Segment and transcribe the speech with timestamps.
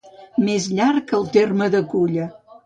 [0.45, 2.27] Més llarg que el terme de Culla.